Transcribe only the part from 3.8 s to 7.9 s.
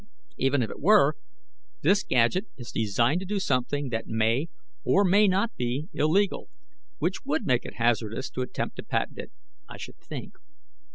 that may or may not be illegal, which would make it